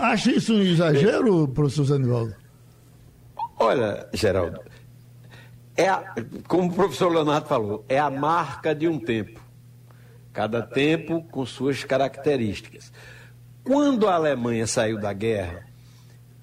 [0.00, 2.34] Acha isso um exagero, professor Zanivaldo?
[3.58, 4.60] Olha, Geraldo,
[5.76, 6.14] é a,
[6.46, 9.40] como o professor Leonardo falou, é a marca de um tempo.
[10.32, 12.92] Cada tempo com suas características.
[13.64, 15.66] Quando a Alemanha saiu da guerra,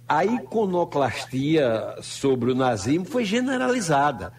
[0.08, 4.34] a iconoclastia sobre o nazismo foi generalizada.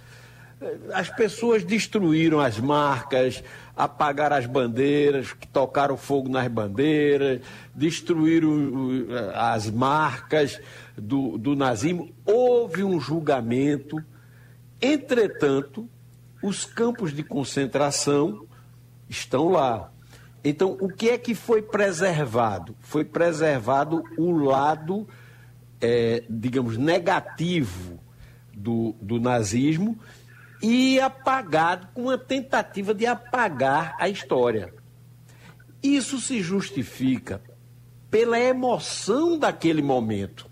[0.92, 3.42] As pessoas destruíram as marcas,
[3.76, 7.40] apagaram as bandeiras, tocaram fogo nas bandeiras,
[7.74, 10.60] destruíram as marcas
[10.96, 12.10] do, do nazismo.
[12.26, 14.04] Houve um julgamento.
[14.80, 15.88] Entretanto,
[16.42, 18.46] os campos de concentração
[19.08, 19.92] estão lá.
[20.42, 22.74] Então, o que é que foi preservado?
[22.80, 25.06] Foi preservado o lado,
[25.80, 28.00] é, digamos, negativo
[28.54, 29.98] do, do nazismo
[30.62, 34.72] e apagado com uma tentativa de apagar a história.
[35.82, 37.42] Isso se justifica
[38.10, 40.48] pela emoção daquele momento.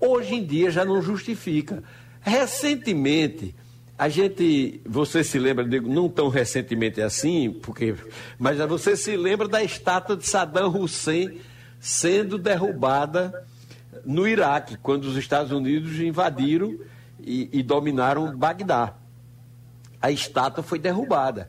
[0.00, 1.82] Hoje em dia já não justifica.
[2.24, 3.54] Recentemente,
[3.98, 7.94] a gente, você se lembra, digo, não tão recentemente assim, porque,
[8.38, 11.38] mas você se lembra da estátua de Saddam Hussein
[11.78, 13.46] sendo derrubada
[14.06, 16.78] no Iraque, quando os Estados Unidos invadiram
[17.20, 18.94] e, e dominaram Bagdá.
[20.00, 21.48] A estátua foi derrubada.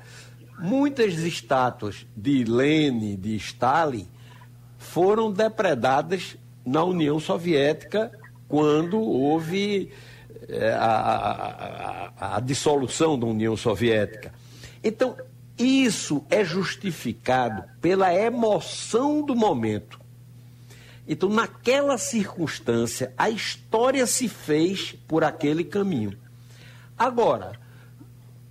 [0.60, 4.08] Muitas estátuas de Lenin, de Stalin,
[4.78, 6.36] foram depredadas
[6.66, 8.12] na União Soviética
[8.48, 9.90] quando houve
[10.78, 14.34] a, a, a, a dissolução da União Soviética.
[14.84, 15.16] Então,
[15.58, 20.00] isso é justificado pela emoção do momento.
[21.08, 26.18] Então, naquela circunstância, a história se fez por aquele caminho.
[26.98, 27.60] Agora,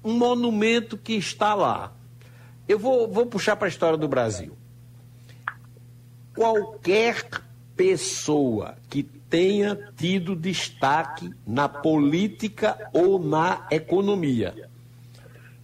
[0.03, 1.93] um monumento que está lá.
[2.69, 4.57] Eu vou, vou puxar para a história do Brasil.
[6.35, 7.29] Qualquer
[7.77, 9.03] pessoa que
[9.35, 14.71] tenha tido destaque na política ou na economia,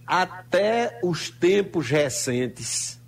[0.05, 2.99] até os tempos recentes,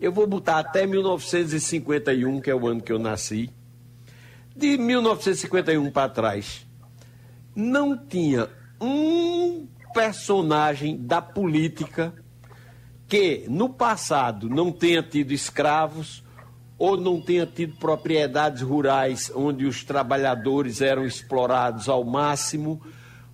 [0.00, 3.50] eu vou botar até 1951, que é o ano que eu nasci,
[4.56, 6.66] de 1951 para trás,
[7.54, 8.48] não tinha
[8.80, 12.12] um personagem da política
[13.06, 16.23] que no passado não tenha tido escravos
[16.78, 22.82] ou não tenha tido propriedades rurais onde os trabalhadores eram explorados ao máximo,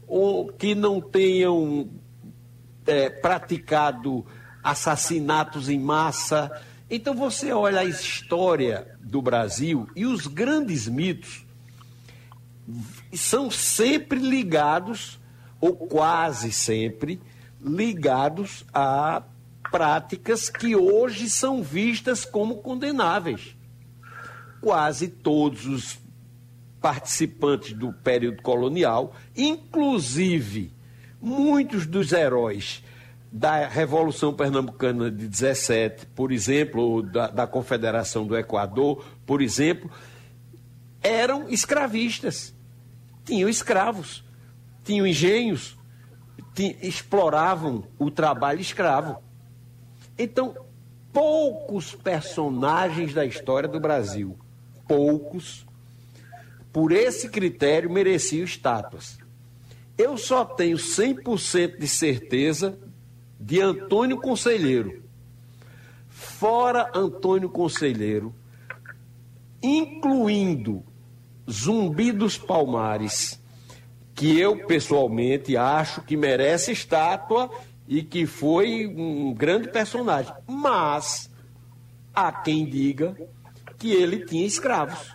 [0.07, 1.89] ou que não tenham
[2.87, 4.27] é, praticado
[4.63, 6.51] assassinatos em massa.
[6.91, 11.47] Então você olha a história do Brasil e os grandes mitos
[13.13, 15.19] são sempre ligados
[15.61, 17.21] ou quase sempre,
[17.61, 19.23] ligados a
[19.71, 23.57] práticas que hoje são vistas como condenáveis.
[24.61, 25.99] Quase todos os
[26.81, 30.73] participantes do período colonial, inclusive
[31.21, 32.83] muitos dos heróis
[33.33, 39.91] da Revolução Pernambucana de 17, por exemplo, ou da, da Confederação do Equador, por exemplo,
[41.03, 42.53] eram escravistas,
[43.25, 44.25] tinham escravos
[44.85, 45.79] tinham engenhos,
[46.55, 49.23] tinham, exploravam o trabalho escravo.
[50.23, 50.55] Então,
[51.15, 54.39] poucos personagens da história do Brasil,
[54.87, 55.67] poucos,
[56.71, 59.19] por esse critério mereciam estátuas.
[59.97, 62.79] Eu só tenho 100% de certeza
[63.41, 65.03] de Antônio Conselheiro.
[66.11, 68.35] Fora Antônio Conselheiro,
[69.63, 70.85] incluindo
[71.51, 73.41] Zumbi dos Palmares,
[74.15, 77.51] que eu pessoalmente acho que merece estátua
[77.91, 80.33] e que foi um grande personagem.
[80.47, 81.29] Mas
[82.15, 83.17] há quem diga
[83.77, 85.13] que ele tinha escravos.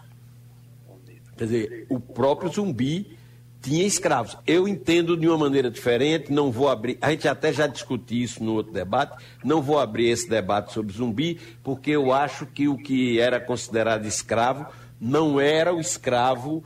[1.38, 3.18] Quer dizer, o próprio zumbi
[3.62, 4.38] tinha escravos.
[4.46, 6.98] Eu entendo de uma maneira diferente, não vou abrir.
[7.02, 10.92] A gente até já discutiu isso no outro debate, não vou abrir esse debate sobre
[10.92, 14.68] zumbi, porque eu acho que o que era considerado escravo
[15.00, 16.62] não era o escravo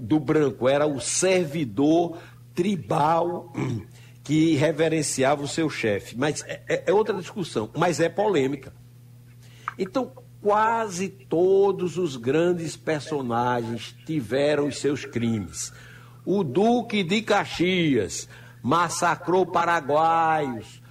[0.00, 2.18] do branco, era o servidor
[2.54, 3.52] tribal
[4.28, 6.14] que reverenciava o seu chefe.
[6.14, 8.74] Mas é, é, é outra discussão, mas é polêmica.
[9.78, 10.12] Então,
[10.42, 15.72] quase todos os grandes personagens tiveram os seus crimes.
[16.26, 18.28] O Duque de Caxias
[18.62, 20.82] massacrou paraguaios,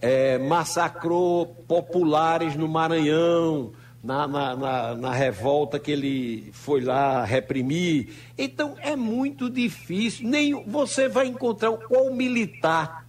[0.00, 8.14] é, massacrou populares no Maranhão, na, na, na, na, revolta que ele foi lá reprimir.
[8.36, 10.28] Então é muito difícil.
[10.28, 13.06] Nem você vai encontrar qual militar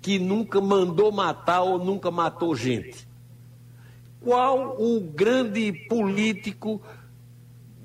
[0.00, 3.06] que nunca mandou matar ou nunca matou gente.
[4.20, 6.80] Qual o grande político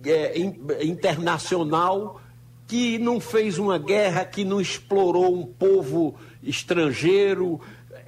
[0.05, 0.37] é,
[0.83, 2.21] internacional
[2.67, 7.59] que não fez uma guerra, que não explorou um povo estrangeiro,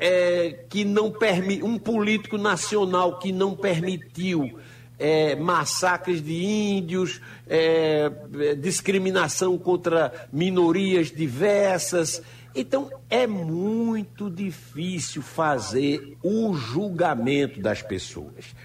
[0.01, 4.59] é, que não permite, um político nacional que não permitiu
[4.97, 8.11] é, massacres de índios, é,
[8.59, 12.19] discriminação contra minorias diversas.
[12.55, 18.55] Então, é muito difícil fazer o julgamento das pessoas.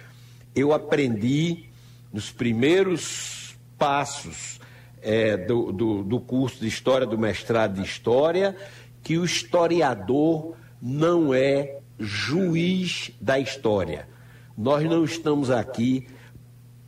[0.55, 1.67] Eu aprendi
[2.11, 4.59] nos primeiros passos
[5.03, 8.57] é, do, do, do curso de História, do mestrado de História,
[9.03, 14.09] que o historiador não é juiz da história.
[14.57, 16.07] Nós não estamos aqui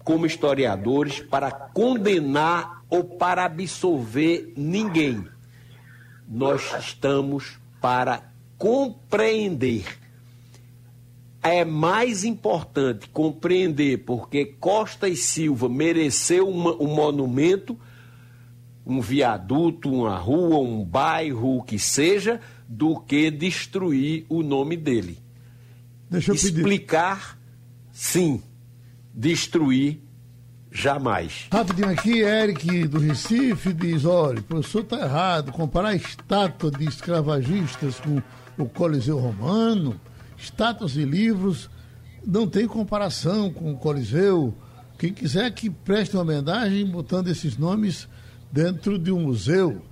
[0.04, 5.26] como historiadores para condenar ou para absolver ninguém.
[6.26, 8.22] Nós estamos para
[8.56, 9.84] compreender.
[11.42, 17.78] É mais importante compreender porque Costa e Silva mereceu uma, um monumento,
[18.84, 25.18] um viaduto, uma rua, um bairro, o que seja, do que destruir o nome dele.
[26.10, 27.92] Deixa eu Explicar, pedir.
[27.92, 28.42] sim.
[29.14, 30.00] Destruir,
[30.70, 31.48] jamais.
[31.50, 35.50] Rapidinho aqui, Eric do Recife diz: olha, o professor está errado.
[35.50, 38.22] Comparar a estátua de escravagistas com
[38.62, 39.98] o Coliseu Romano,
[40.36, 41.68] estátuas e livros,
[42.24, 44.54] não tem comparação com o Coliseu.
[44.98, 48.08] Quem quiser que preste uma homenagem botando esses nomes
[48.52, 49.82] dentro de um museu.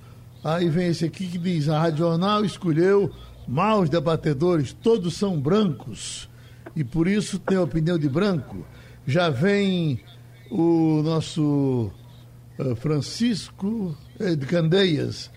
[0.47, 3.11] Aí vem esse aqui que diz: a Rádio Jornal escolheu
[3.49, 6.28] maus debatedores, todos são brancos
[6.76, 8.64] e por isso tem a opinião de branco.
[9.05, 10.01] Já vem
[10.49, 11.90] o nosso
[12.61, 15.32] uh, Francisco de Candeias.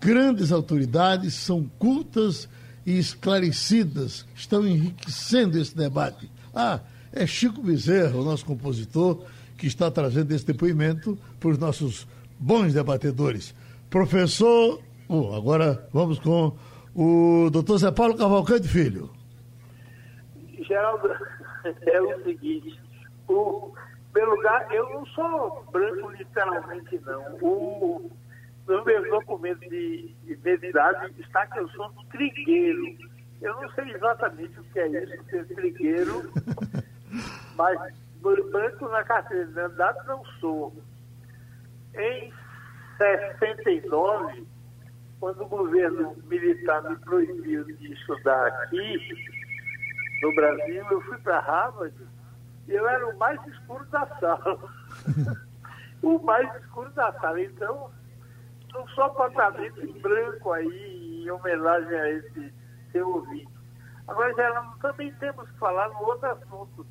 [0.00, 2.48] Grandes autoridades são cultas
[2.86, 6.30] e esclarecidas, estão enriquecendo esse debate.
[6.54, 6.80] Ah,
[7.12, 9.22] é Chico Bezerra, o nosso compositor,
[9.58, 12.06] que está trazendo esse depoimento para os nossos
[12.38, 13.54] bons debatedores.
[13.90, 16.56] Professor, oh, agora vamos com
[16.94, 19.10] o doutor Zé Paulo Cavalcante Filho.
[20.60, 21.08] Geraldo,
[21.64, 22.80] é o seguinte,
[23.28, 23.72] o,
[24.14, 27.36] meu lugar, eu não sou branco literalmente não.
[27.40, 28.10] O,
[28.66, 32.96] no meu documento de identidade está que eu sou trigueiro.
[33.40, 36.32] Eu não sei exatamente o que é isso, ser trigueiro,
[37.54, 37.78] mas
[38.20, 40.74] branco na carteira de identidade não sou.
[41.94, 42.32] Em
[42.98, 44.46] 69,
[45.20, 48.98] quando o governo militar me proibiu de estudar aqui,
[50.22, 51.94] no Brasil, eu fui para Harvard
[52.68, 54.58] e eu era o mais escuro da sala.
[56.02, 57.40] o mais escuro da sala.
[57.40, 57.90] Então,
[58.72, 62.54] não só patamente branco aí, em homenagem a esse
[62.92, 63.48] seu ouvinte.
[64.08, 66.86] Agora, Geraldo, também temos que falar no outro assunto,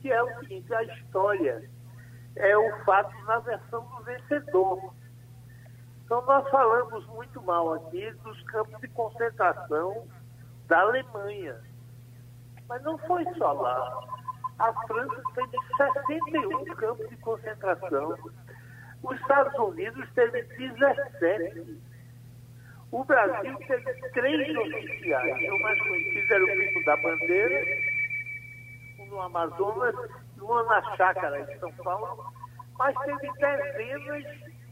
[0.00, 1.70] que é o seguinte, a história
[2.36, 4.94] é o fato na versão do vencedor.
[6.10, 10.08] Então, nós falamos muito mal aqui dos campos de concentração
[10.66, 11.56] da Alemanha.
[12.68, 14.00] Mas não foi só lá.
[14.58, 18.16] A França teve 61 campos de concentração.
[19.04, 21.80] Os Estados Unidos teve 17.
[22.90, 25.52] O Brasil teve três oficiais.
[25.52, 27.64] O mais conhecido era o Pico da Bandeira,
[28.98, 29.94] um no Amazonas
[30.36, 32.34] e um na Chácara, em São Paulo.
[32.76, 34.24] Mas teve dezenas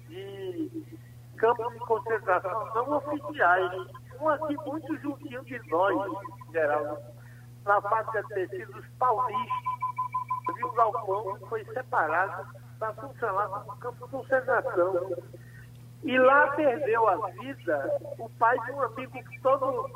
[0.08, 0.98] de
[1.38, 3.72] campos de concentração não oficiais.
[4.20, 5.94] Um aqui muito juntinho de nós,
[6.48, 6.98] em geral
[7.68, 9.78] na fábrica de tecidos paulistas.
[10.58, 12.46] E o galpão foi separado
[12.78, 15.10] para funcionar como campo de concentração.
[16.04, 19.92] E lá perdeu a vida o pai de um amigo que todas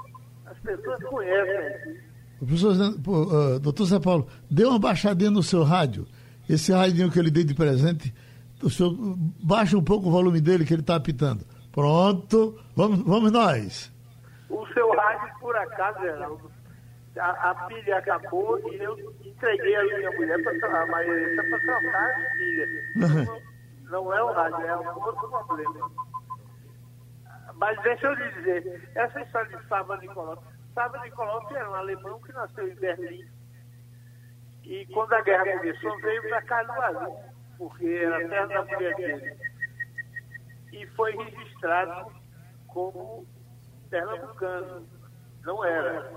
[0.47, 2.03] as pessoas conhecem.
[2.38, 6.07] Professor, uh, doutor Zé Paulo, dê uma baixadinha no seu rádio.
[6.49, 8.12] Esse rádio que eu lhe dei de presente,
[8.63, 8.95] o senhor
[9.43, 11.45] baixa um pouco o volume dele que ele está apitando.
[11.73, 13.93] Pronto, vamos, vamos nós.
[14.49, 16.51] O seu rádio, por acaso, Geraldo,
[17.19, 22.11] a, a, pilha acabou e eu entreguei a minha mulher para mas é para trocar
[22.11, 22.67] a pilha.
[22.97, 25.91] Não, não é o rádio, é um outro problema.
[27.57, 30.43] Mas deixa eu lhe dizer, essa história de Saba Nicolau.
[30.75, 33.25] Saba Nicolau era um alemão que nasceu em Berlim.
[34.65, 37.15] E quando a guerra começou, veio para Caruaru,
[37.63, 39.37] porque era terra da mulher dele.
[40.73, 42.13] E foi registrado
[42.67, 43.25] como
[43.89, 44.89] pernambucano.
[45.45, 46.11] Não era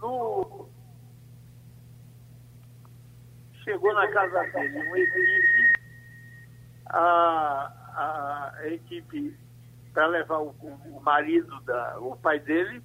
[0.00, 0.70] no...
[3.62, 5.80] chegou na casa dele uma equipe,
[6.86, 9.38] a, a equipe
[9.92, 12.82] para levar o, o, marido, da, o pai dele,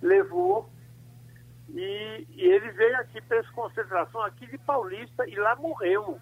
[0.00, 0.70] levou
[1.68, 6.20] e, e ele veio aqui para essa concentração aqui de Paulista e lá morreu.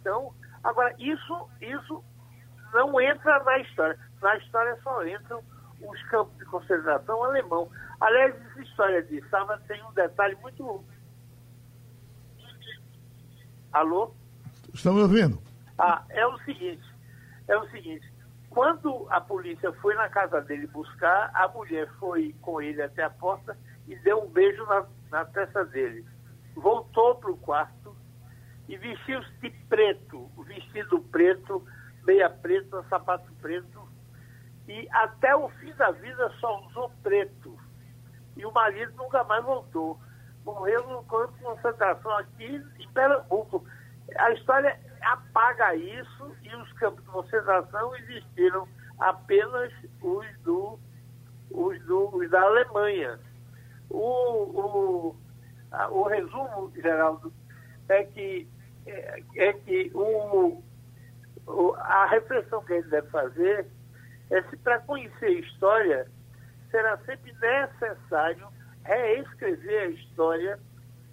[0.00, 0.32] Então,
[0.62, 2.04] agora, isso, isso
[2.72, 3.98] não entra na história.
[4.20, 5.42] Na história só entram
[5.80, 7.70] os campos de concentração alemão.
[8.00, 10.84] Aliás, essa história de Saba tem um detalhe muito.
[13.72, 14.14] Alô?
[14.72, 15.40] Estamos ouvindo.
[15.78, 16.82] Ah, é o seguinte,
[17.46, 18.12] é o seguinte,
[18.50, 23.10] quando a polícia foi na casa dele buscar, a mulher foi com ele até a
[23.10, 26.04] porta e deu um beijo na, na testa dele.
[26.56, 27.87] Voltou para o quarto
[28.68, 31.64] e vestiu-se de preto, vestido preto,
[32.04, 33.88] meia preta, sapato preto,
[34.66, 37.58] e até o fim da vida só usou preto
[38.38, 39.98] e o marido nunca mais voltou.
[40.44, 43.64] Morreu no campo de concentração aqui em Pernambuco.
[44.16, 48.66] A história apaga isso e os campos de concentração existiram
[49.00, 50.78] apenas os, do,
[51.50, 53.18] os, do, os da Alemanha.
[53.90, 55.16] O, o,
[55.72, 57.32] a, o resumo, Geraldo,
[57.88, 58.48] é que,
[58.88, 60.62] é, é que o,
[61.46, 63.66] o, a reflexão que a gente deve fazer
[64.30, 66.06] é se para conhecer a história
[66.70, 68.48] será sempre necessário
[68.84, 70.60] reescrever a história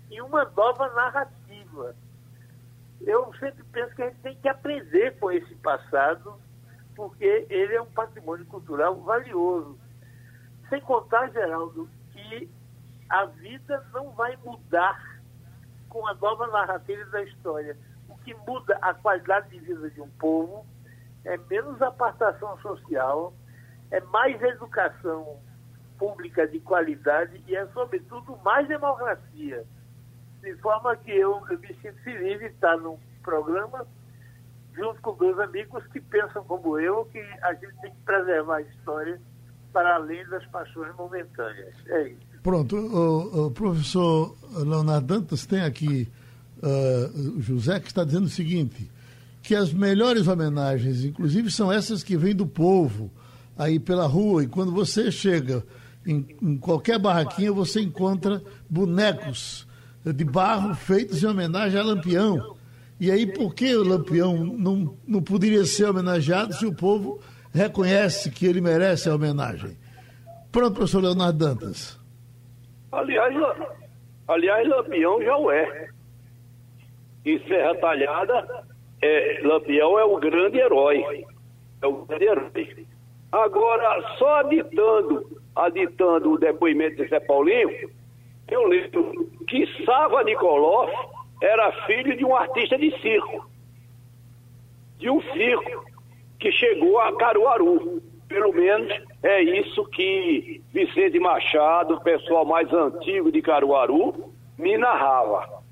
[0.09, 1.95] em uma nova narrativa.
[3.01, 6.39] Eu sempre penso que a gente tem que aprender com esse passado,
[6.95, 9.77] porque ele é um patrimônio cultural valioso.
[10.69, 12.49] Sem contar, Geraldo, que
[13.09, 15.14] a vida não vai mudar
[15.95, 17.77] com uma nova narrativa da história.
[18.09, 20.65] O que muda a qualidade de vida de um povo
[21.23, 23.33] é menos apartação social,
[23.91, 25.39] é mais educação
[25.97, 29.63] pública de qualidade e é, sobretudo, mais democracia.
[30.41, 33.87] De forma que eu, eu me sinto feliz de estar num programa
[34.73, 38.61] junto com dois amigos que pensam como eu, que a gente tem que preservar a
[38.61, 39.21] história
[39.71, 41.73] para além das paixões momentâneas.
[41.87, 42.34] É isso.
[42.45, 46.07] Pronto, o, o professor Leonardo Dantas tem aqui
[46.61, 48.87] uh, José que está dizendo o seguinte,
[49.41, 53.09] que as melhores homenagens, inclusive, são essas que vêm do povo,
[53.57, 55.65] aí pela rua, e quando você chega
[56.05, 59.65] em, em qualquer barraquinha, você encontra bonecos
[60.05, 62.55] de barro feitos em homenagem a Lampião.
[62.99, 67.19] E aí, por que o Lampião não, não poderia ser homenageado se o povo
[67.51, 69.75] reconhece que ele merece a homenagem?
[70.51, 72.04] Pronto, professor Leonardo Dantas.
[72.91, 73.35] Aliás,
[74.27, 75.89] aliás Lampião já o é.
[77.25, 78.65] Em Serra Talhada,
[79.01, 81.25] é, Lampião é o grande herói.
[81.81, 82.87] É o grande herói.
[83.31, 87.89] Agora, só aditando, aditando o depoimento de Zé Paulinho,
[88.47, 90.87] eu lembro que Sava Nicoló
[91.41, 93.49] era filho de um artista de circo.
[94.99, 95.85] De um circo
[96.39, 98.01] que chegou a Caruaru.
[98.27, 98.91] Pelo menos
[99.25, 105.63] é isso que Vicente Machado, o pessoal mais antigo de Caruaru, me narrava.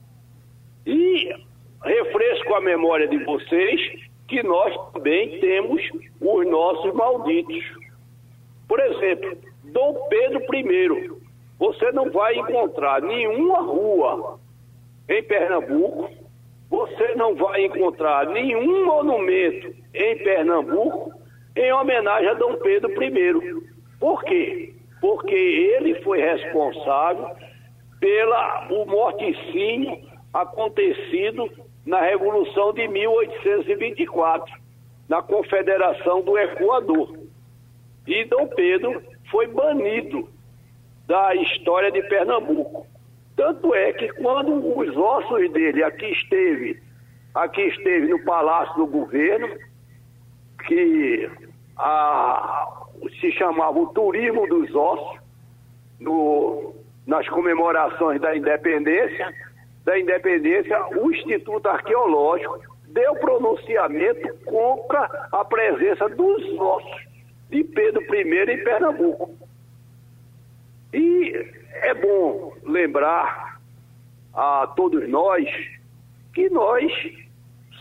[0.88, 1.36] E
[1.84, 3.80] refresco a memória de vocês
[4.28, 5.84] que nós também temos
[6.20, 7.64] os nossos malditos.
[8.68, 11.12] Por exemplo, Dom Pedro I.
[11.60, 14.39] Você não vai encontrar nenhuma rua
[15.08, 16.10] em Pernambuco,
[16.72, 21.23] você não vai encontrar nenhum monumento em Pernambuco
[21.56, 23.64] em homenagem a Dom Pedro I.
[23.99, 24.74] Por quê?
[24.99, 27.30] Porque ele foi responsável
[27.99, 29.97] pelo morticínio
[30.34, 31.49] acontecido
[31.86, 34.54] na Revolução de 1824,
[35.08, 37.18] na Confederação do Equador.
[38.08, 40.30] E Dom Pedro foi banido
[41.08, 42.88] da história de Pernambuco.
[43.36, 46.82] Tanto é que quando os ossos dele aqui esteve,
[47.34, 49.47] aqui esteve no Palácio do Governo,
[50.68, 51.30] que
[51.78, 52.84] a,
[53.20, 55.20] se chamava o Turismo dos Ossos,
[55.99, 56.74] no,
[57.05, 59.34] nas comemorações da independência,
[59.84, 67.07] da independência, o Instituto Arqueológico deu pronunciamento contra a presença dos ossos
[67.49, 69.32] de Pedro I em Pernambuco.
[70.93, 71.34] E
[71.72, 73.59] é bom lembrar
[74.34, 75.45] a todos nós
[76.34, 76.91] que nós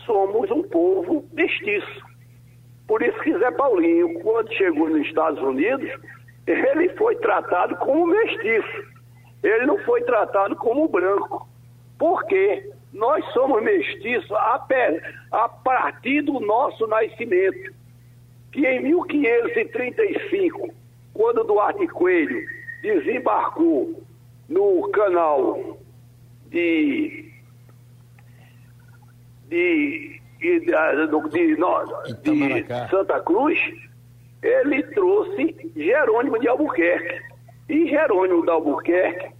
[0.04, 2.11] somos um povo mestiço.
[2.92, 5.90] Por isso que Zé Paulinho, quando chegou nos Estados Unidos,
[6.46, 8.84] ele foi tratado como mestiço.
[9.42, 11.48] Ele não foi tratado como branco.
[11.98, 14.62] Porque nós somos mestiços a,
[15.30, 17.72] a partir do nosso nascimento.
[18.52, 20.74] Que em 1535,
[21.14, 22.46] quando Duarte Coelho
[22.82, 24.02] desembarcou
[24.50, 25.78] no canal
[26.50, 27.32] de,
[29.48, 30.60] de, de,
[32.18, 33.58] de, de Santa Cruz,
[34.42, 37.22] ele trouxe Jerônimo de Albuquerque.
[37.68, 39.30] E Jerônimo de Albuquerque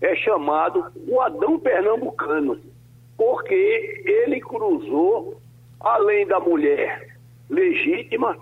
[0.00, 2.58] é chamado o Adão Pernambucano,
[3.16, 5.40] porque ele cruzou,
[5.80, 7.16] além da mulher
[7.50, 8.36] legítima,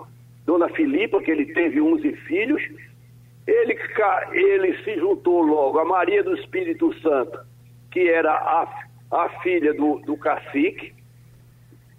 [0.45, 2.63] Dona Filipa, que ele teve 11 filhos,
[3.47, 3.79] ele,
[4.33, 7.39] ele se juntou logo a Maria do Espírito Santo,
[7.91, 8.69] que era a,
[9.11, 10.95] a filha do, do cacique,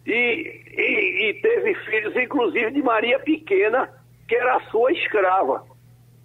[0.08, 3.89] e, e, e teve filhos, inclusive, de Maria Pequena,
[4.28, 5.66] que era sua escrava.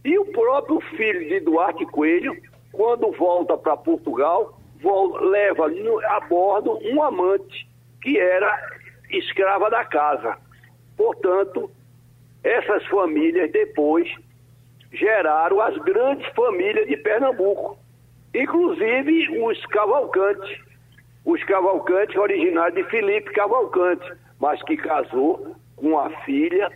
[0.05, 2.37] E o próprio filho de Duarte Coelho,
[2.70, 7.68] quando volta para Portugal, volta, leva a bordo um amante
[8.01, 8.78] que era
[9.11, 10.37] escrava da casa.
[10.97, 11.70] Portanto,
[12.45, 14.09] essas famílias depois
[14.93, 17.78] geraram as grandes famílias de Pernambuco,
[18.35, 20.61] inclusive os Cavalcantes,
[21.24, 26.70] os Cavalcantes originários de Felipe Cavalcante, mas que casou com a filha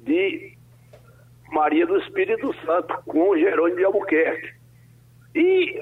[0.00, 0.56] de
[1.52, 4.54] Maria do Espírito Santo, com Jerônimo de Albuquerque.
[5.34, 5.80] E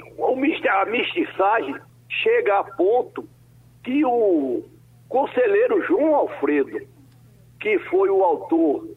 [0.68, 1.76] a mestiçagem
[2.08, 3.26] chega a ponto
[3.82, 4.64] que o
[5.08, 6.80] conselheiro João Alfredo,
[7.60, 8.88] que foi o autor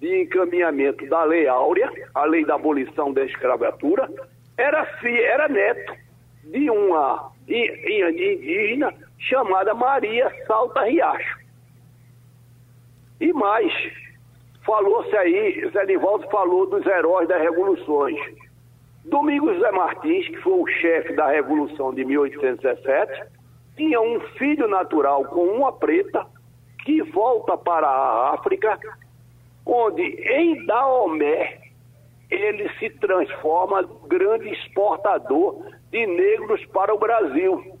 [0.00, 4.08] de encaminhamento da Lei Áurea, a lei da abolição da escravatura,
[4.56, 5.92] era, era neto
[6.44, 11.38] de uma indígena chamada Maria Salta Riacho.
[13.20, 13.72] E mais,
[14.64, 18.18] falou-se aí, Zé Nivaldo falou dos heróis das revoluções.
[19.04, 23.24] Domingos José Martins, que foi o chefe da Revolução de 1817,
[23.76, 26.26] tinha um filho natural com uma preta
[26.84, 28.78] que volta para a África,
[29.64, 31.60] onde em Daomé
[32.30, 37.78] ele se transforma grande exportador de negros para o Brasil.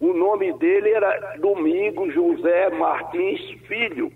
[0.00, 4.12] O nome dele era Domingos José Martins Filho.